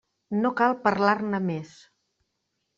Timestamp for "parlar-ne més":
0.87-1.77